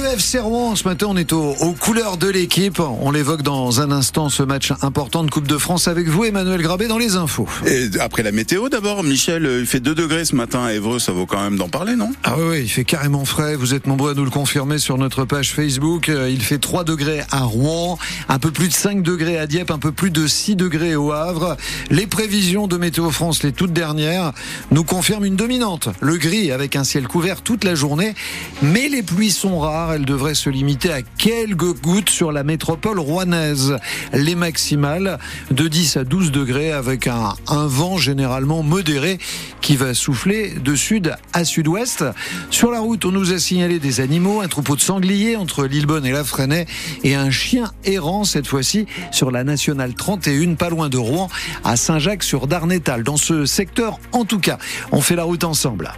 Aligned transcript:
le 0.00 0.06
FC 0.06 0.38
Rouen, 0.38 0.76
ce 0.76 0.84
matin, 0.84 1.06
on 1.08 1.16
est 1.16 1.32
aux, 1.32 1.54
couleurs 1.80 2.16
de 2.16 2.28
l'équipe. 2.28 2.80
On 2.80 3.10
l'évoque 3.10 3.42
dans 3.42 3.80
un 3.80 3.90
instant, 3.90 4.28
ce 4.28 4.42
match 4.42 4.72
important 4.82 5.24
de 5.24 5.30
Coupe 5.30 5.46
de 5.46 5.58
France 5.58 5.88
avec 5.88 6.08
vous, 6.08 6.24
Emmanuel 6.24 6.60
Grabé, 6.62 6.88
dans 6.88 6.98
les 6.98 7.16
infos. 7.16 7.48
Et 7.66 7.88
après 8.00 8.22
la 8.22 8.32
météo, 8.32 8.68
d'abord, 8.68 9.02
Michel, 9.02 9.48
il 9.60 9.66
fait 9.66 9.80
2 9.80 9.94
degrés 9.94 10.24
ce 10.24 10.36
matin 10.36 10.64
à 10.64 10.72
Évreux, 10.72 10.98
ça 10.98 11.12
vaut 11.12 11.26
quand 11.26 11.42
même 11.42 11.56
d'en 11.56 11.68
parler, 11.68 11.96
non? 11.96 12.10
Ah 12.24 12.36
oui, 12.38 12.60
il 12.62 12.68
fait 12.68 12.84
carrément 12.84 13.24
frais. 13.24 13.56
Vous 13.56 13.74
êtes 13.74 13.86
nombreux 13.86 14.12
à 14.12 14.14
nous 14.14 14.24
le 14.24 14.30
confirmer 14.30 14.78
sur 14.78 14.98
notre 14.98 15.24
page 15.24 15.52
Facebook. 15.52 16.08
Il 16.08 16.42
fait 16.42 16.58
3 16.58 16.84
degrés 16.84 17.22
à 17.30 17.42
Rouen, 17.42 17.98
un 18.28 18.38
peu 18.38 18.50
plus 18.50 18.68
de 18.68 18.74
5 18.74 19.02
degrés 19.02 19.38
à 19.38 19.46
Dieppe, 19.46 19.70
un 19.70 19.78
peu 19.78 19.92
plus 19.92 20.10
de 20.10 20.26
6 20.26 20.56
degrés 20.56 20.96
au 20.96 21.12
Havre. 21.12 21.56
Les 21.90 22.06
prévisions 22.06 22.66
de 22.66 22.76
Météo 22.76 23.10
France, 23.10 23.42
les 23.42 23.52
toutes 23.52 23.72
dernières, 23.72 24.32
nous 24.70 24.84
confirment 24.84 25.24
une 25.24 25.36
dominante. 25.36 25.88
Le 26.00 26.16
gris 26.16 26.52
avec 26.52 26.76
un 26.76 26.84
ciel 26.84 27.08
couvert 27.08 27.42
toute 27.42 27.64
la 27.64 27.74
journée, 27.74 28.14
mais 28.62 28.88
les 28.88 29.02
pluies 29.02 29.30
sont 29.30 29.58
rares. 29.58 29.87
Elles 29.92 30.04
devraient 30.04 30.34
se 30.34 30.50
limiter 30.50 30.92
à 30.92 31.02
quelques 31.02 31.80
gouttes 31.80 32.10
sur 32.10 32.32
la 32.32 32.44
métropole 32.44 32.98
rouennaise. 32.98 33.76
Les 34.12 34.34
maximales 34.34 35.18
de 35.50 35.68
10 35.68 35.96
à 35.98 36.04
12 36.04 36.32
degrés 36.32 36.72
avec 36.72 37.06
un, 37.06 37.34
vent 37.48 37.96
généralement 37.96 38.62
modéré 38.62 39.18
qui 39.60 39.76
va 39.76 39.94
souffler 39.94 40.50
de 40.50 40.74
sud 40.74 41.14
à 41.32 41.44
sud-ouest. 41.44 42.04
Sur 42.50 42.70
la 42.70 42.80
route, 42.80 43.04
on 43.04 43.12
nous 43.12 43.32
a 43.32 43.38
signalé 43.38 43.78
des 43.78 44.00
animaux, 44.00 44.40
un 44.40 44.48
troupeau 44.48 44.76
de 44.76 44.80
sangliers 44.80 45.36
entre 45.36 45.64
Lillebonne 45.64 46.06
et 46.06 46.12
la 46.12 46.24
Fresnay 46.24 46.66
et 47.04 47.14
un 47.14 47.30
chien 47.30 47.72
errant 47.84 48.24
cette 48.24 48.46
fois-ci 48.46 48.86
sur 49.10 49.30
la 49.30 49.44
nationale 49.44 49.94
31, 49.94 50.54
pas 50.54 50.70
loin 50.70 50.88
de 50.88 50.98
Rouen, 50.98 51.28
à 51.64 51.76
Saint-Jacques-sur-Darnétal. 51.76 53.02
Dans 53.02 53.16
ce 53.16 53.46
secteur, 53.46 53.98
en 54.12 54.24
tout 54.24 54.40
cas, 54.40 54.58
on 54.92 55.00
fait 55.00 55.16
la 55.16 55.24
route 55.24 55.44
ensemble. 55.44 55.92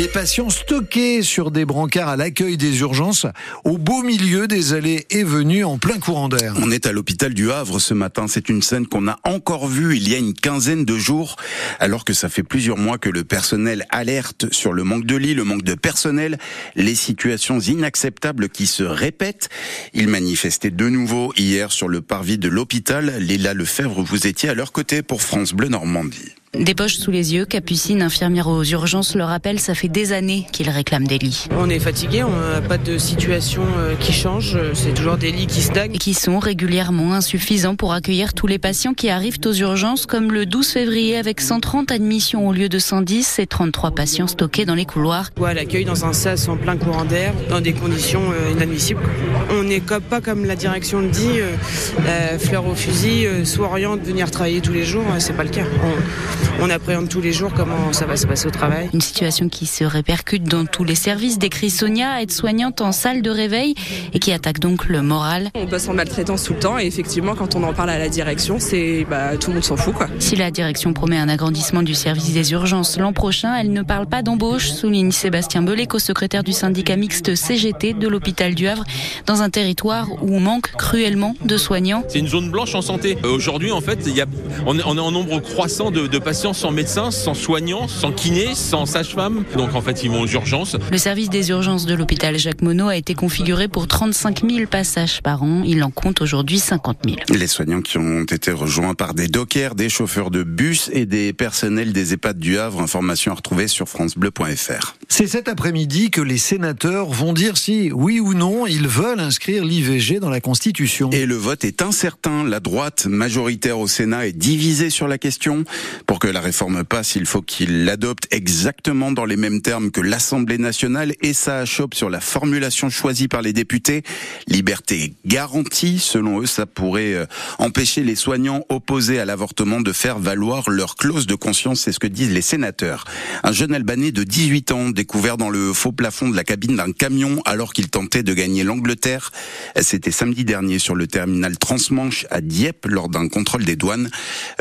Des 0.00 0.08
patients 0.08 0.48
stockés 0.48 1.20
sur 1.20 1.50
des 1.50 1.66
brancards 1.66 2.08
à 2.08 2.16
l'accueil 2.16 2.56
des 2.56 2.80
urgences 2.80 3.26
au 3.64 3.76
beau 3.76 4.02
milieu 4.02 4.48
des 4.48 4.72
allées 4.72 5.04
et 5.10 5.24
venues 5.24 5.62
en 5.62 5.76
plein 5.76 5.98
courant 5.98 6.30
d'air. 6.30 6.54
On 6.56 6.70
est 6.70 6.86
à 6.86 6.92
l'hôpital 6.92 7.34
du 7.34 7.52
Havre 7.52 7.78
ce 7.78 7.92
matin. 7.92 8.24
C'est 8.26 8.48
une 8.48 8.62
scène 8.62 8.86
qu'on 8.86 9.08
a 9.08 9.18
encore 9.24 9.68
vue 9.68 9.98
il 9.98 10.08
y 10.08 10.14
a 10.14 10.16
une 10.18 10.32
quinzaine 10.32 10.86
de 10.86 10.96
jours, 10.96 11.36
alors 11.80 12.06
que 12.06 12.14
ça 12.14 12.30
fait 12.30 12.42
plusieurs 12.42 12.78
mois 12.78 12.96
que 12.96 13.10
le 13.10 13.24
personnel 13.24 13.84
alerte 13.90 14.50
sur 14.54 14.72
le 14.72 14.84
manque 14.84 15.04
de 15.04 15.16
lits, 15.16 15.34
le 15.34 15.44
manque 15.44 15.64
de 15.64 15.74
personnel, 15.74 16.38
les 16.76 16.94
situations 16.94 17.60
inacceptables 17.60 18.48
qui 18.48 18.66
se 18.66 18.84
répètent. 18.84 19.50
Ils 19.92 20.08
manifestaient 20.08 20.70
de 20.70 20.88
nouveau 20.88 21.34
hier 21.36 21.72
sur 21.72 21.88
le 21.88 22.00
parvis 22.00 22.38
de 22.38 22.48
l'hôpital. 22.48 23.18
Léla 23.18 23.52
Lefebvre, 23.52 24.02
vous 24.02 24.26
étiez 24.26 24.48
à 24.48 24.54
leur 24.54 24.72
côté 24.72 25.02
pour 25.02 25.20
France 25.20 25.52
Bleu 25.52 25.68
Normandie. 25.68 26.32
Des 26.58 26.74
poches 26.74 26.96
sous 26.96 27.12
les 27.12 27.32
yeux, 27.32 27.44
Capucine, 27.44 28.02
infirmière 28.02 28.48
aux 28.48 28.64
urgences, 28.64 29.14
le 29.14 29.22
rappelle, 29.22 29.60
ça 29.60 29.76
fait 29.76 29.86
des 29.86 30.12
années 30.12 30.48
qu'ils 30.50 30.68
réclament 30.68 31.06
des 31.06 31.18
lits. 31.18 31.46
On 31.56 31.70
est 31.70 31.78
fatigué, 31.78 32.24
on 32.24 32.30
n'a 32.30 32.60
pas 32.60 32.76
de 32.76 32.98
situation 32.98 33.62
euh, 33.78 33.94
qui 33.94 34.12
change, 34.12 34.58
c'est 34.74 34.92
toujours 34.92 35.16
des 35.16 35.30
lits 35.30 35.46
qui 35.46 35.62
stagnent. 35.62 35.92
Qui 35.92 36.12
sont 36.12 36.40
régulièrement 36.40 37.14
insuffisants 37.14 37.76
pour 37.76 37.92
accueillir 37.92 38.34
tous 38.34 38.48
les 38.48 38.58
patients 38.58 38.94
qui 38.94 39.10
arrivent 39.10 39.38
aux 39.46 39.52
urgences, 39.52 40.06
comme 40.06 40.32
le 40.32 40.44
12 40.44 40.66
février 40.66 41.16
avec 41.16 41.40
130 41.40 41.92
admissions 41.92 42.48
au 42.48 42.52
lieu 42.52 42.68
de 42.68 42.80
110 42.80 43.38
et 43.38 43.46
33 43.46 43.92
patients 43.92 44.26
stockés 44.26 44.64
dans 44.64 44.74
les 44.74 44.86
couloirs. 44.86 45.30
Ouais, 45.38 45.54
l'accueil 45.54 45.84
dans 45.84 46.04
un 46.04 46.12
sas 46.12 46.48
en 46.48 46.56
plein 46.56 46.76
courant 46.76 47.04
d'air, 47.04 47.32
dans 47.48 47.60
des 47.60 47.74
conditions 47.74 48.24
euh, 48.32 48.50
inadmissibles. 48.50 49.02
On 49.50 49.62
n'est 49.62 49.80
pas 49.80 50.20
comme 50.20 50.44
la 50.44 50.56
direction 50.56 50.98
le 50.98 51.10
dit, 51.10 51.38
euh, 51.38 52.38
fleur 52.40 52.66
au 52.66 52.74
fusil, 52.74 53.28
soit 53.44 53.68
oriente, 53.68 54.00
venir 54.02 54.32
travailler 54.32 54.60
tous 54.60 54.72
les 54.72 54.84
jours, 54.84 55.04
c'est 55.20 55.36
pas 55.36 55.44
le 55.44 55.50
cas 55.50 55.64
on 55.82 56.39
appréhende 56.70 57.08
tous 57.08 57.20
les 57.20 57.32
jours 57.32 57.52
comment 57.54 57.92
ça 57.92 58.06
va 58.06 58.16
se 58.16 58.26
passer 58.26 58.46
au 58.46 58.50
travail. 58.50 58.88
Une 58.94 59.00
situation 59.00 59.48
qui 59.48 59.66
se 59.66 59.84
répercute 59.84 60.44
dans 60.44 60.64
tous 60.64 60.84
les 60.84 60.94
services, 60.94 61.38
décrit 61.38 61.70
Sonia, 61.70 62.22
aide-soignante 62.22 62.80
en 62.80 62.92
salle 62.92 63.22
de 63.22 63.30
réveil 63.30 63.74
et 64.14 64.18
qui 64.18 64.32
attaque 64.32 64.60
donc 64.60 64.86
le 64.86 65.02
moral. 65.02 65.50
On 65.54 65.66
passe 65.66 65.88
en 65.88 65.94
maltraitance 65.94 66.44
tout 66.44 66.54
le 66.54 66.58
temps 66.58 66.78
et 66.78 66.86
effectivement 66.86 67.34
quand 67.34 67.54
on 67.54 67.62
en 67.64 67.72
parle 67.72 67.90
à 67.90 67.98
la 67.98 68.08
direction, 68.08 68.58
c'est 68.58 69.06
bah, 69.08 69.36
tout 69.36 69.50
le 69.50 69.54
monde 69.54 69.64
s'en 69.64 69.76
fout 69.76 69.94
quoi. 69.94 70.08
Si 70.18 70.36
la 70.36 70.50
direction 70.50 70.92
promet 70.92 71.18
un 71.18 71.28
agrandissement 71.28 71.82
du 71.82 71.94
service 71.94 72.32
des 72.32 72.52
urgences 72.52 72.98
l'an 72.98 73.12
prochain, 73.12 73.54
elle 73.56 73.72
ne 73.72 73.82
parle 73.82 74.06
pas 74.06 74.22
d'embauche, 74.22 74.70
souligne 74.70 75.12
Sébastien 75.12 75.62
Belé, 75.62 75.86
co-secrétaire 75.86 76.42
du 76.42 76.52
syndicat 76.52 76.96
mixte 76.96 77.34
CGT 77.34 77.94
de 77.94 78.08
l'hôpital 78.08 78.54
du 78.54 78.66
Havre, 78.68 78.84
dans 79.26 79.42
un 79.42 79.50
territoire 79.50 80.08
où 80.22 80.34
on 80.34 80.40
manque 80.40 80.72
cruellement 80.72 81.34
de 81.44 81.56
soignants. 81.56 82.04
C'est 82.08 82.18
une 82.18 82.28
zone 82.28 82.50
blanche 82.50 82.74
en 82.74 82.82
santé. 82.82 83.18
Euh, 83.24 83.28
aujourd'hui, 83.28 83.72
en 83.72 83.80
fait, 83.80 84.06
y 84.06 84.20
a, 84.20 84.26
on, 84.66 84.78
est, 84.78 84.82
en 84.82 85.10
nombre 85.10 85.40
croissant 85.40 85.90
de, 85.90 86.06
de 86.06 86.18
patients 86.18 86.29
sans 86.32 86.70
médecin, 86.70 87.10
sans 87.10 87.34
soignant, 87.34 87.88
sans 87.88 88.12
kiné, 88.12 88.54
sans 88.54 88.86
sage-femme. 88.86 89.44
Donc 89.56 89.74
en 89.74 89.80
fait, 89.80 90.04
ils 90.04 90.10
vont 90.10 90.22
aux 90.22 90.28
urgences. 90.28 90.76
Le 90.90 90.98
service 90.98 91.28
des 91.28 91.50
urgences 91.50 91.86
de 91.86 91.94
l'hôpital 91.94 92.38
Jacques 92.38 92.62
Monod 92.62 92.90
a 92.90 92.96
été 92.96 93.14
configuré 93.14 93.66
pour 93.66 93.88
35 93.88 94.48
000 94.48 94.66
passages 94.66 95.22
par 95.22 95.42
an. 95.42 95.62
Il 95.64 95.82
en 95.82 95.90
compte 95.90 96.20
aujourd'hui 96.20 96.60
50 96.60 96.98
000. 97.04 97.16
Les 97.36 97.46
soignants 97.48 97.82
qui 97.82 97.98
ont 97.98 98.22
été 98.22 98.52
rejoints 98.52 98.94
par 98.94 99.14
des 99.14 99.26
dockers, 99.26 99.74
des 99.74 99.88
chauffeurs 99.88 100.30
de 100.30 100.44
bus 100.44 100.88
et 100.92 101.04
des 101.04 101.32
personnels 101.32 101.92
des 101.92 102.12
EHPAD 102.12 102.38
du 102.38 102.58
Havre. 102.58 102.80
Information 102.80 103.32
à 103.32 103.34
retrouver 103.34 103.66
sur 103.66 103.88
francebleu.fr. 103.88 104.94
C'est 105.08 105.26
cet 105.26 105.48
après-midi 105.48 106.10
que 106.10 106.20
les 106.20 106.38
sénateurs 106.38 107.08
vont 107.08 107.32
dire 107.32 107.56
si, 107.56 107.90
oui 107.92 108.20
ou 108.20 108.34
non, 108.34 108.66
ils 108.68 108.86
veulent 108.86 109.20
inscrire 109.20 109.64
l'IVG 109.64 110.20
dans 110.20 110.30
la 110.30 110.40
Constitution. 110.40 111.10
Et 111.10 111.26
le 111.26 111.34
vote 111.34 111.64
est 111.64 111.82
incertain. 111.82 112.44
La 112.44 112.60
droite 112.60 113.06
majoritaire 113.06 113.80
au 113.80 113.88
Sénat 113.88 114.28
est 114.28 114.32
divisée 114.32 114.90
sur 114.90 115.08
la 115.08 115.18
question. 115.18 115.64
Pour 116.06 116.19
que 116.20 116.28
la 116.28 116.40
réforme 116.40 116.84
passe, 116.84 117.16
il 117.16 117.24
faut 117.24 117.40
qu'il 117.40 117.84
l'adopte 117.86 118.28
exactement 118.30 119.10
dans 119.10 119.24
les 119.24 119.36
mêmes 119.36 119.62
termes 119.62 119.90
que 119.90 120.02
l'Assemblée 120.02 120.58
nationale 120.58 121.14
et 121.22 121.32
ça 121.32 121.58
achoppe 121.58 121.94
sur 121.94 122.10
la 122.10 122.20
formulation 122.20 122.90
choisie 122.90 123.26
par 123.26 123.40
les 123.40 123.54
députés. 123.54 124.02
Liberté 124.46 125.14
garantie, 125.24 125.98
selon 125.98 126.42
eux, 126.42 126.46
ça 126.46 126.66
pourrait 126.66 127.14
euh, 127.14 127.26
empêcher 127.58 128.04
les 128.04 128.16
soignants 128.16 128.64
opposés 128.68 129.18
à 129.18 129.24
l'avortement 129.24 129.80
de 129.80 129.92
faire 129.92 130.18
valoir 130.18 130.68
leur 130.68 130.96
clause 130.96 131.26
de 131.26 131.34
conscience, 131.34 131.80
c'est 131.80 131.92
ce 131.92 131.98
que 131.98 132.06
disent 132.06 132.32
les 132.32 132.42
sénateurs. 132.42 133.04
Un 133.42 133.52
jeune 133.52 133.72
Albanais 133.72 134.12
de 134.12 134.22
18 134.22 134.72
ans 134.72 134.90
découvert 134.90 135.38
dans 135.38 135.48
le 135.48 135.72
faux 135.72 135.92
plafond 135.92 136.28
de 136.28 136.36
la 136.36 136.44
cabine 136.44 136.76
d'un 136.76 136.92
camion 136.92 137.40
alors 137.46 137.72
qu'il 137.72 137.88
tentait 137.88 138.22
de 138.22 138.34
gagner 138.34 138.62
l'Angleterre. 138.62 139.32
C'était 139.80 140.10
samedi 140.10 140.44
dernier 140.44 140.78
sur 140.78 140.94
le 140.94 141.06
terminal 141.06 141.56
Transmanche 141.56 142.26
à 142.30 142.42
Dieppe 142.42 142.86
lors 142.86 143.08
d'un 143.08 143.28
contrôle 143.28 143.64
des 143.64 143.76
douanes. 143.76 144.10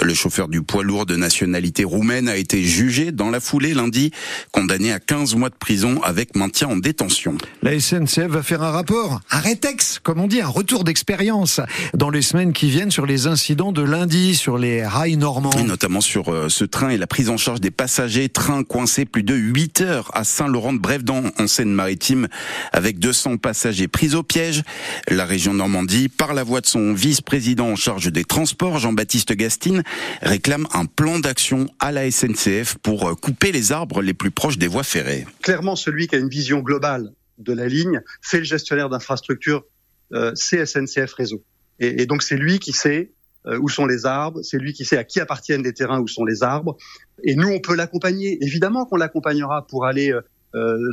Le 0.01 0.13
chauffeur 0.13 0.47
du 0.47 0.61
poids 0.61 0.83
lourd 0.83 1.05
de 1.05 1.17
nationalité 1.49 1.83
roumaine 1.83 2.29
a 2.29 2.37
été 2.37 2.63
jugé 2.63 3.11
dans 3.11 3.29
la 3.29 3.39
foulée 3.39 3.73
lundi, 3.73 4.11
condamné 4.51 4.93
à 4.93 4.99
15 4.99 5.35
mois 5.35 5.49
de 5.49 5.55
prison 5.55 6.01
avec 6.03 6.35
maintien 6.35 6.67
en 6.67 6.77
détention. 6.77 7.37
La 7.63 7.77
SNCF 7.79 8.27
va 8.27 8.43
faire 8.43 8.61
un 8.61 8.71
rapport, 8.71 9.19
un 9.31 9.39
rétex, 9.39 9.99
comme 9.99 10.21
on 10.21 10.27
dit, 10.27 10.41
un 10.41 10.47
retour 10.47 10.83
d'expérience 10.83 11.59
dans 11.93 12.09
les 12.09 12.21
semaines 12.21 12.53
qui 12.53 12.69
viennent 12.69 12.91
sur 12.91 13.05
les 13.05 13.27
incidents 13.27 13.71
de 13.71 13.81
lundi 13.81 14.35
sur 14.35 14.57
les 14.57 14.85
rails 14.85 15.17
normands. 15.17 15.51
Et 15.57 15.63
notamment 15.63 16.01
sur 16.01 16.29
euh, 16.29 16.49
ce 16.49 16.63
train 16.65 16.89
et 16.89 16.97
la 16.97 17.07
prise 17.07 17.29
en 17.29 17.37
charge 17.37 17.61
des 17.61 17.71
passagers. 17.71 18.29
Train 18.29 18.63
coincé 18.63 19.05
plus 19.05 19.23
de 19.23 19.33
8 19.33 19.81
heures 19.81 20.11
à 20.13 20.23
Saint-Laurent-de-Brévedent 20.23 21.23
en 21.37 21.47
Seine-Maritime 21.47 22.27
avec 22.71 22.99
200 22.99 23.37
passagers 23.37 23.87
pris 23.87 24.13
au 24.13 24.23
piège. 24.23 24.63
La 25.09 25.25
région 25.25 25.53
Normandie, 25.53 26.09
par 26.09 26.33
la 26.33 26.43
voix 26.43 26.61
de 26.61 26.67
son 26.67 26.93
vice-président 26.93 27.67
en 27.67 27.75
charge 27.75 28.11
des 28.11 28.23
transports, 28.23 28.77
Jean-Baptiste 28.79 29.33
Gastine, 29.33 29.83
réclame 30.21 30.67
un 30.73 30.85
plan 30.85 31.19
d'action 31.19 31.38
à 31.79 31.91
la 31.91 32.09
SNCF 32.09 32.77
pour 32.81 33.07
euh, 33.07 33.15
couper 33.15 33.51
les 33.51 33.71
arbres 33.71 34.01
les 34.01 34.13
plus 34.13 34.31
proches 34.31 34.57
des 34.57 34.67
voies 34.67 34.83
ferrées. 34.83 35.25
Clairement, 35.41 35.75
celui 35.75 36.07
qui 36.07 36.15
a 36.15 36.19
une 36.19 36.29
vision 36.29 36.59
globale 36.59 37.11
de 37.37 37.53
la 37.53 37.67
ligne, 37.67 38.01
c'est 38.21 38.39
le 38.39 38.43
gestionnaire 38.43 38.89
d'infrastructure, 38.89 39.63
euh, 40.13 40.31
c'est 40.35 40.65
SNCF 40.65 41.13
Réseau. 41.13 41.43
Et, 41.79 42.05
donc 42.05 42.23
c'est 42.23 42.35
lui 42.35 42.59
qui 42.59 42.73
sait 42.73 43.13
euh, 43.45 43.57
où 43.59 43.69
sont 43.69 43.85
les 43.85 44.05
arbres, 44.05 44.41
c'est 44.43 44.57
lui 44.57 44.73
qui 44.73 44.83
sait 44.83 44.97
à 44.97 45.05
qui 45.05 45.21
appartiennent 45.21 45.63
les 45.63 45.73
terrains 45.73 46.01
où 46.01 46.07
sont 46.07 46.25
les 46.25 46.43
arbres. 46.43 46.75
Et 47.23 47.35
nous, 47.35 47.47
on 47.47 47.59
peut 47.59 47.75
l'accompagner. 47.75 48.37
Évidemment 48.41 48.85
qu'on 48.85 48.97
l'accompagnera 48.97 49.65
pour 49.67 49.85
aller 49.85 50.13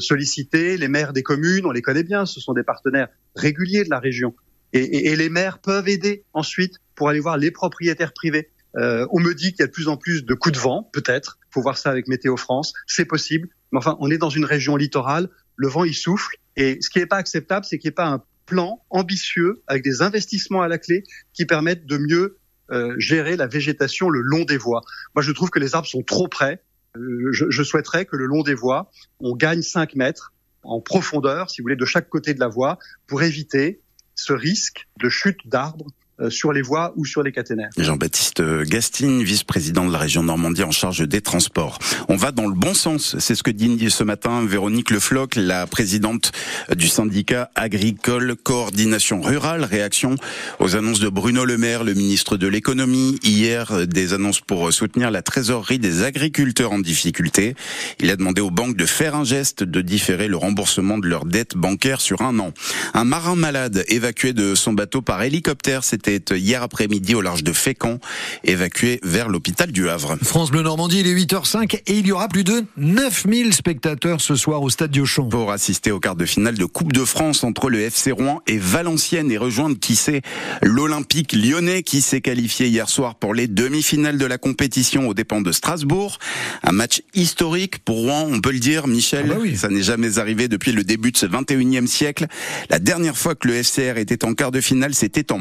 solliciter 0.01 0.77
les 0.77 0.87
maires 0.87 1.15
des 1.15 1.23
communes, 1.23 1.65
on 1.65 1.71
les 1.71 1.81
connaît 1.81 2.05
bien, 2.05 2.27
ce 2.27 2.41
sont 2.41 2.53
des 2.53 2.63
partenaires 2.63 3.09
réguliers 3.35 3.85
de 3.85 3.91
la 3.91 3.99
région. 3.99 4.35
Et 4.75 5.17
les 5.17 5.29
maires 5.31 5.61
peuvent 5.61 5.89
aider 5.89 6.25
ensuite 6.35 6.75
pour 6.95 7.09
aller 7.09 7.21
voir 7.21 7.39
les 7.39 7.51
propriétaires 7.51 8.13
privés. 8.13 8.51
Euh, 8.77 9.07
on 9.11 9.21
me 9.21 9.35
dit 9.35 9.53
qu'il 9.53 9.61
y 9.61 9.63
a 9.63 9.67
de 9.67 9.73
plus 9.73 9.89
en 9.89 9.97
plus 9.97 10.25
de 10.25 10.35
coups 10.35 10.55
de 10.55 10.61
vent, 10.61 10.89
peut-être. 10.93 11.39
Faut 11.51 11.63
voir 11.63 11.79
ça 11.79 11.91
avec 11.91 12.09
Météo 12.09 12.37
France. 12.37 12.75
C'est 12.87 13.05
possible. 13.05 13.49
Mais 13.73 13.79
enfin, 13.79 13.97
on 14.01 14.11
est 14.11 14.19
dans 14.19 14.31
une 14.31 14.45
région 14.45 14.77
littorale. 14.77 15.29
Le 15.57 15.69
vent, 15.69 15.85
il 15.85 15.95
souffle. 15.95 16.37
Et 16.57 16.79
ce 16.81 16.91
qui 16.91 16.99
n'est 16.99 17.07
pas 17.07 17.17
acceptable, 17.17 17.65
c'est 17.65 17.79
qu'il 17.79 17.89
n'y 17.89 17.93
ait 17.93 17.95
pas 17.95 18.07
un 18.07 18.23
plan 18.45 18.83
ambitieux 18.91 19.63
avec 19.67 19.83
des 19.83 20.03
investissements 20.03 20.63
à 20.63 20.69
la 20.69 20.79
clé 20.79 21.05
qui 21.33 21.47
permettent 21.47 21.87
de 21.87 21.99
mieux 21.99 22.39
euh, 22.71 22.95
gérer 22.99 23.37
la 23.37 23.47
végétation 23.47 24.09
le 24.09 24.21
long 24.21 24.45
des 24.45 24.57
voies. 24.57 24.83
Moi, 25.15 25.23
je 25.23 25.33
trouve 25.33 25.51
que 25.51 25.59
les 25.59 25.75
arbres 25.75 25.89
sont 25.89 26.03
trop 26.03 26.29
près. 26.29 26.63
Euh, 26.97 27.33
je, 27.33 27.47
je, 27.49 27.63
souhaiterais 27.63 28.07
que 28.07 28.17
le 28.17 28.27
long 28.27 28.43
des 28.43 28.55
voies, 28.55 28.91
on 29.21 29.35
gagne 29.37 29.63
5 29.63 29.95
mètres 29.95 30.33
en 30.63 30.81
profondeur, 30.81 31.51
si 31.51 31.61
vous 31.61 31.65
voulez, 31.65 31.77
de 31.77 31.85
chaque 31.85 32.09
côté 32.09 32.35
de 32.35 32.41
la 32.41 32.49
voie, 32.49 32.79
pour 33.07 33.23
éviter 33.23 33.81
ce 34.15 34.33
risque 34.33 34.89
de 35.01 35.09
chute 35.09 35.47
d'arbres 35.47 35.87
sur 36.29 36.53
les 36.53 36.63
voies 36.63 36.93
ou 36.97 37.05
sur 37.05 37.23
les 37.23 37.33
caténaires. 37.33 37.71
Jean-Baptiste 37.77 38.43
Gastine, 38.63 39.23
vice-président 39.23 39.85
de 39.87 39.93
la 39.93 39.99
région 39.99 40.23
Normandie 40.23 40.63
en 40.63 40.71
charge 40.71 41.07
des 41.07 41.21
transports. 41.21 41.79
On 42.09 42.17
va 42.17 42.33
dans 42.33 42.47
le 42.47 42.55
bon 42.55 42.75
sens, 42.75 43.17
c'est 43.19 43.35
ce 43.35 43.43
que 43.43 43.51
dit 43.51 43.91
ce 43.91 44.05
matin 44.05 44.45
Véronique 44.47 44.91
Lefloc, 44.91 45.37
la 45.37 45.67
présidente 45.67 46.33
du 46.75 46.89
syndicat 46.89 47.51
agricole 47.55 48.37
coordination 48.37 49.21
rurale. 49.21 49.65
Réaction 49.65 50.15
aux 50.61 50.77
annonces 50.77 51.01
de 51.01 51.09
Bruno 51.09 51.45
Le 51.45 51.59
Maire, 51.59 51.85
le 51.85 51.95
ministre 51.95 52.37
de 52.37 52.47
l'économie. 52.47 53.19
Hier, 53.23 53.87
des 53.87 54.13
annonces 54.13 54.41
pour 54.41 54.73
soutenir 54.73 55.11
la 55.11 55.23
trésorerie 55.23 55.79
des 55.79 56.03
agriculteurs 56.03 56.73
en 56.73 56.79
difficulté. 56.79 57.55
Il 57.99 58.11
a 58.11 58.17
demandé 58.17 58.41
aux 58.41 58.51
banques 58.51 58.77
de 58.77 58.87
faire 58.87 59.15
un 59.15 59.25
geste, 59.25 59.65
de 59.65 59.81
différer 59.81 60.29
le 60.29 60.37
remboursement 60.37 60.99
de 60.99 61.09
leurs 61.09 61.25
dettes 61.25 61.57
bancaires 61.57 62.01
sur 62.01 62.23
un 62.23 62.39
an. 62.39 62.53
Un 62.95 63.05
marin 63.05 63.37
malade 63.37 63.85
évacué 63.89 64.33
de 64.33 64.55
son 64.55 64.73
bateau 64.73 65.03
par 65.03 65.23
hélicoptère, 65.23 65.85
c'était 66.07 66.39
hier 66.39 66.63
après-midi 66.63 67.17
au 67.17 67.21
large 67.21 67.43
de 67.43 67.53
Fécamp, 67.53 67.99
évacué 68.45 69.01
vers 69.03 69.29
l'hôpital 69.29 69.73
du 69.73 69.89
Havre. 69.89 70.17
France 70.23 70.53
Bleu 70.53 70.63
Normandie, 70.63 71.01
il 71.01 71.09
est 71.09 71.15
8h05 71.15 71.81
et 71.85 71.99
il 71.99 72.07
y 72.07 72.13
aura 72.13 72.29
plus 72.29 72.45
de 72.45 72.65
9000 72.77 73.53
spectateurs 73.53 74.21
ce 74.21 74.37
soir 74.37 74.63
au 74.63 74.71
stade 74.71 74.93
Diochon. 74.93 75.29
Pour 75.29 75.51
assister 75.51 75.91
au 75.91 75.99
quart 75.99 76.15
de 76.15 76.25
finale 76.25 76.57
de 76.57 76.65
Coupe 76.65 76.93
de 76.93 77.05
France 77.05 77.43
entre 77.43 77.71
le 77.71 77.81
FC 77.81 78.13
Rouen 78.13 78.41
et 78.47 78.57
Valenciennes 78.57 79.33
et 79.33 79.37
rejoindre 79.37 79.77
qui 79.81 79.97
sait 79.97 80.23
l'Olympique 80.63 81.33
lyonnais 81.33 81.83
qui 81.83 82.01
s'est 82.01 82.21
qualifié 82.21 82.69
hier 82.69 82.89
soir 82.89 83.17
pour 83.17 83.35
les 83.35 83.49
demi-finales 83.49 84.17
de 84.17 84.27
la 84.27 84.39
compétition 84.39 85.09
aux 85.09 85.15
dépens 85.15 85.41
de 85.41 85.51
Strasbourg. 85.51 86.21
Un 86.63 86.73
match 86.73 87.03
historique 87.15 87.81
pour 87.81 87.97
Rouen, 87.97 88.29
on 88.31 88.41
peut 88.41 88.53
le 88.53 88.61
dire, 88.61 88.87
Michel. 88.87 89.27
Ah 89.29 89.35
bah 89.35 89.41
oui. 89.41 89.57
Ça 89.57 89.71
n'est 89.71 89.83
jamais 89.83 90.19
arrivé 90.19 90.47
depuis 90.47 90.71
le 90.71 90.85
début 90.85 91.11
de 91.11 91.17
ce 91.17 91.27
21e 91.27 91.89
siècle. 91.89 92.27
La 92.71 92.79
dernière 92.79 93.17
fois 93.17 93.35
que 93.35 93.49
le 93.49 93.61
FCR 93.61 93.99
était 93.99 94.25
en 94.25 94.35
quart 94.35 94.53
de 94.53 94.61
finale, 94.61 94.95
c'était 94.95 95.33
en 95.33 95.41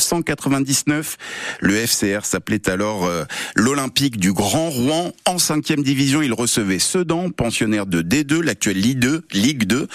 1999. 0.00 1.16
Le 1.60 1.74
FCR 1.74 2.24
s'appelait 2.24 2.68
alors 2.68 3.04
euh, 3.04 3.24
l'Olympique 3.54 4.18
du 4.18 4.32
Grand 4.32 4.70
Rouen. 4.70 5.12
En 5.26 5.38
cinquième 5.38 5.82
division, 5.82 6.22
il 6.22 6.32
recevait 6.32 6.78
Sedan, 6.78 7.30
pensionnaire 7.30 7.86
de 7.86 8.02
D2, 8.02 8.40
l'actuelle 8.40 8.80
Ligue 8.80 8.98
2, 8.98 9.22
Ligue 9.32 9.64
2, 9.64 9.86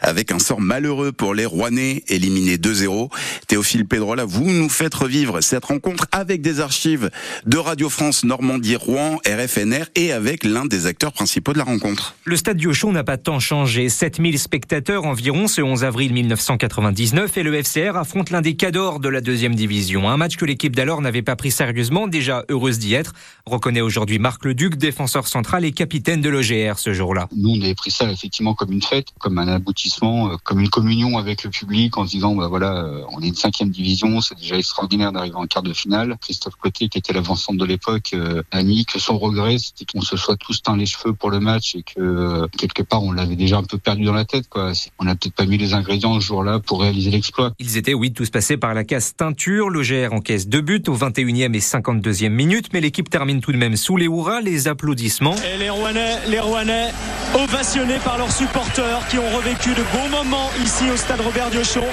avec 0.00 0.32
un 0.32 0.38
sort 0.38 0.60
malheureux 0.60 1.12
pour 1.12 1.34
les 1.34 1.46
Rouennais, 1.46 2.04
éliminés 2.08 2.56
2-0. 2.56 3.10
Théophile 3.48 3.86
Pedrola, 3.86 4.24
vous 4.24 4.50
nous 4.50 4.68
faites 4.68 4.94
revivre 4.94 5.42
cette 5.42 5.64
rencontre 5.64 6.06
avec 6.12 6.42
des 6.42 6.60
archives 6.60 7.10
de 7.46 7.56
Radio 7.56 7.88
France 7.88 8.24
Normandie 8.24 8.76
Rouen, 8.76 9.18
RFNR, 9.26 9.86
et 9.94 10.12
avec 10.12 10.44
l'un 10.44 10.66
des 10.66 10.86
acteurs 10.86 11.12
principaux 11.12 11.52
de 11.52 11.58
la 11.58 11.64
rencontre. 11.64 12.16
Le 12.24 12.36
stade 12.36 12.56
Diochon 12.56 12.92
n'a 12.92 13.04
pas 13.04 13.16
tant 13.16 13.40
changé. 13.40 13.88
7000 13.88 14.38
spectateurs 14.38 15.04
environ 15.04 15.48
ce 15.48 15.62
11 15.62 15.84
avril 15.84 16.12
1999 16.12 17.36
et 17.38 17.42
le 17.42 17.62
FCR 17.62 17.96
affronte 17.96 18.30
l'un 18.30 18.40
des 18.40 18.54
cadors 18.56 19.00
de 19.00 19.08
la 19.08 19.20
deuxième 19.20 19.53
division. 19.54 20.08
Un 20.08 20.16
match 20.16 20.36
que 20.36 20.44
l'équipe 20.44 20.74
d'alors 20.74 21.00
n'avait 21.00 21.22
pas 21.22 21.36
pris 21.36 21.50
sérieusement, 21.50 22.06
déjà 22.06 22.44
heureuse 22.48 22.78
d'y 22.78 22.94
être, 22.94 23.12
reconnaît 23.46 23.80
aujourd'hui 23.80 24.18
Marc 24.18 24.44
Leduc, 24.44 24.76
défenseur 24.76 25.28
central 25.28 25.64
et 25.64 25.72
capitaine 25.72 26.20
de 26.20 26.28
l'OGR 26.28 26.78
ce 26.78 26.92
jour-là. 26.92 27.28
Nous, 27.36 27.50
on 27.50 27.62
avait 27.62 27.74
pris 27.74 27.90
ça 27.90 28.10
effectivement 28.10 28.54
comme 28.54 28.72
une 28.72 28.82
fête, 28.82 29.08
comme 29.18 29.38
un 29.38 29.48
aboutissement, 29.48 30.32
euh, 30.32 30.36
comme 30.42 30.60
une 30.60 30.68
communion 30.68 31.18
avec 31.18 31.44
le 31.44 31.50
public 31.50 31.96
en 31.96 32.06
se 32.06 32.10
disant, 32.10 32.34
bah 32.34 32.48
voilà, 32.48 32.84
euh, 32.84 33.02
on 33.12 33.20
est 33.20 33.28
une 33.28 33.34
cinquième 33.34 33.70
division, 33.70 34.20
c'est 34.20 34.38
déjà 34.38 34.56
extraordinaire 34.56 35.12
d'arriver 35.12 35.36
en 35.36 35.46
quart 35.46 35.62
de 35.62 35.72
finale. 35.72 36.16
Christophe 36.20 36.56
Côté, 36.56 36.88
qui 36.88 36.98
était 36.98 37.12
l'avancante 37.12 37.56
de 37.56 37.64
l'époque, 37.64 38.10
euh, 38.14 38.42
a 38.50 38.62
mis 38.62 38.84
que 38.84 38.98
son 38.98 39.18
regret, 39.18 39.58
c'était 39.58 39.84
qu'on 39.84 40.00
se 40.00 40.16
soit 40.16 40.36
tous 40.36 40.62
teint 40.62 40.76
les 40.76 40.86
cheveux 40.86 41.12
pour 41.12 41.30
le 41.30 41.40
match 41.40 41.74
et 41.74 41.82
que 41.82 42.46
quelque 42.58 42.82
part, 42.82 43.02
on 43.02 43.12
l'avait 43.12 43.36
déjà 43.36 43.58
un 43.58 43.64
peu 43.64 43.78
perdu 43.78 44.04
dans 44.04 44.12
la 44.12 44.24
tête. 44.24 44.48
Quoi. 44.48 44.72
On 44.98 45.04
n'a 45.04 45.14
peut-être 45.14 45.34
pas 45.34 45.46
mis 45.46 45.58
les 45.58 45.74
ingrédients 45.74 46.18
ce 46.20 46.24
jour-là 46.26 46.58
pour 46.58 46.80
réaliser 46.80 47.10
l'exploit. 47.10 47.52
Ils 47.58 47.76
étaient, 47.76 47.94
oui, 47.94 48.12
tous 48.12 48.30
passés 48.30 48.56
par 48.56 48.74
la 48.74 48.84
case 48.84 49.14
teinture. 49.16 49.43
L'OGR 49.50 50.12
encaisse 50.12 50.48
deux 50.48 50.60
buts 50.60 50.82
au 50.86 50.96
21e 50.96 51.54
et 51.54 51.58
52e 51.58 52.28
minute, 52.28 52.68
mais 52.72 52.80
l'équipe 52.80 53.10
termine 53.10 53.40
tout 53.40 53.52
de 53.52 53.58
même 53.58 53.76
sous 53.76 53.96
les 53.96 54.06
hurrahs, 54.06 54.40
les 54.40 54.68
applaudissements. 54.68 55.36
Et 55.54 55.58
les 55.58 55.70
Rouennais, 55.70 56.18
les 56.28 56.40
Rouennais, 56.40 56.90
ovationnés 57.34 57.98
par 58.04 58.16
leurs 58.18 58.32
supporters 58.32 59.06
qui 59.08 59.18
ont 59.18 59.30
revécu 59.36 59.70
de 59.70 59.82
beaux 59.92 60.08
moments 60.10 60.50
ici 60.62 60.84
au 60.90 60.96
stade 60.96 61.20
Robert 61.20 61.50
Diochon 61.50 61.84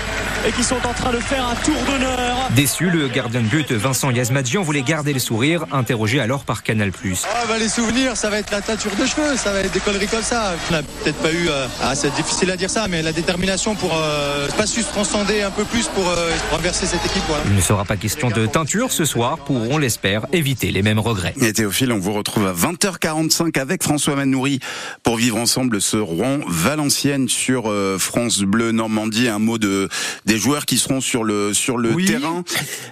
et 0.48 0.51
qui 0.51 0.63
sont 0.63 0.77
en 0.88 0.94
train 0.94 1.12
de 1.12 1.18
faire 1.18 1.45
un 1.45 1.56
tour 1.56 1.75
d'honneur. 1.88 2.50
Déçu, 2.56 2.89
le 2.89 3.07
gardien 3.07 3.42
de 3.42 3.48
but 3.48 3.71
Vincent 3.71 4.12
Yazmadjian 4.12 4.62
voulait 4.62 4.81
garder 4.81 5.13
le 5.13 5.19
sourire, 5.19 5.65
interrogé 5.71 6.19
alors 6.19 6.44
par 6.44 6.63
Canal+. 6.63 6.92
Ah 7.25 7.44
bah 7.48 7.57
les 7.59 7.69
souvenirs, 7.69 8.15
ça 8.15 8.30
va 8.30 8.39
être 8.39 8.51
la 8.51 8.62
teinture 8.62 8.95
de 8.95 9.06
cheveux, 9.06 9.36
ça 9.36 9.51
va 9.51 9.59
être 9.59 9.71
des 9.71 9.80
conneries 9.80 10.07
comme 10.07 10.21
ça. 10.21 10.53
On 10.69 10.74
n'a 10.74 10.83
peut-être 10.83 11.18
pas 11.18 11.31
eu, 11.31 11.48
euh, 11.50 11.68
ah, 11.83 11.95
c'est 11.95 12.13
difficile 12.15 12.50
à 12.51 12.57
dire 12.57 12.69
ça, 12.69 12.88
mais 12.88 13.01
la 13.01 13.12
détermination 13.12 13.75
pour 13.75 13.92
euh, 13.95 14.48
pas 14.57 14.65
su 14.65 14.81
se 14.81 14.89
transcender 14.89 15.42
un 15.42 15.51
peu 15.51 15.63
plus 15.63 15.88
pour 15.88 16.07
euh, 16.07 16.31
renverser 16.51 16.86
cette 16.86 17.06
équipe. 17.06 17.24
Voilà. 17.27 17.41
Il 17.48 17.56
ne 17.56 17.62
sera 17.62 17.84
pas 17.86 17.98
question 17.98 18.30
de 18.30 18.46
teinture 18.46 18.92
ce 18.92 19.04
soir 19.04 19.38
pour, 19.40 19.58
on 19.70 19.78
l'espère, 19.78 20.26
éviter 20.32 20.72
les 20.72 20.82
mêmes 20.82 21.00
regrets. 21.00 21.34
Et 21.42 21.52
Théophile, 21.54 21.92
on 21.92 22.00
vous 22.00 22.14
retrouve 22.14 22.46
à 22.48 22.54
20h45 22.54 23.60
avec 23.60 23.84
François 23.84 24.16
Manoury 24.16 24.60
pour 25.04 25.18
vivre 25.18 25.38
ensemble 25.38 25.82
ce 25.82 25.98
Rouen-Valenciennes 25.98 27.28
sur 27.28 27.70
euh, 27.70 27.98
France 27.98 28.40
Bleu 28.42 28.72
Normandie. 28.72 29.28
Un 29.28 29.40
mot 29.40 29.58
de 29.58 29.90
des 30.26 30.38
joueurs 30.38 30.66
qui 30.66 30.78
seront 30.78 31.02
sur 31.02 31.24
le 31.24 31.54
sur 31.54 31.78
le 31.78 31.94
Oui. 31.94 32.06
terrain. 32.06 32.44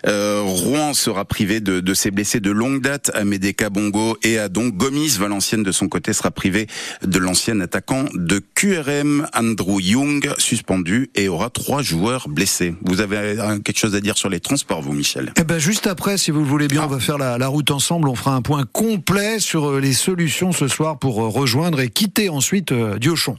Euh, 0.07 0.41
Rouen 0.43 0.93
sera 0.93 1.25
privé 1.25 1.61
de, 1.61 1.79
de 1.79 1.93
ses 1.93 2.11
blessés 2.11 2.39
de 2.39 2.51
longue 2.51 2.81
date, 2.81 3.11
Amédée 3.13 3.53
Kabongo 3.53 4.17
et 4.23 4.39
Adon 4.39 4.67
Gomis. 4.69 5.17
Valenciennes 5.19 5.63
de 5.63 5.71
son 5.71 5.87
côté 5.87 6.11
sera 6.11 6.31
privé 6.31 6.67
de 7.03 7.17
l'ancien 7.19 7.59
attaquant 7.61 8.05
de 8.13 8.41
QRM, 8.55 9.27
Andrew 9.33 9.79
Young, 9.79 10.33
suspendu 10.37 11.09
et 11.15 11.29
aura 11.29 11.49
trois 11.49 11.81
joueurs 11.81 12.27
blessés. 12.27 12.73
Vous 12.81 12.99
avez 12.99 13.17
euh, 13.17 13.59
quelque 13.59 13.79
chose 13.79 13.95
à 13.95 14.01
dire 14.01 14.17
sur 14.17 14.28
les 14.29 14.39
transports, 14.39 14.81
vous, 14.81 14.93
Michel 14.93 15.33
Eh 15.37 15.43
ben 15.43 15.59
juste 15.59 15.87
après, 15.87 16.17
si 16.17 16.31
vous 16.31 16.39
le 16.39 16.45
voulez 16.45 16.67
bien, 16.67 16.83
on 16.83 16.87
va 16.87 16.99
faire 16.99 17.17
la, 17.17 17.37
la 17.37 17.47
route 17.47 17.71
ensemble. 17.71 18.09
On 18.09 18.15
fera 18.15 18.35
un 18.35 18.41
point 18.41 18.65
complet 18.71 19.39
sur 19.39 19.69
euh, 19.69 19.79
les 19.79 19.93
solutions 19.93 20.51
ce 20.51 20.67
soir 20.67 20.97
pour 20.97 21.21
euh, 21.21 21.27
rejoindre 21.27 21.79
et 21.79 21.89
quitter 21.89 22.29
ensuite 22.29 22.71
euh, 22.71 22.97
Diochon. 22.97 23.37